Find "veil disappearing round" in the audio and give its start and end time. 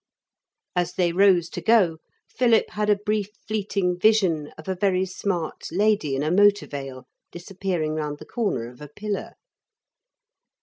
6.65-8.17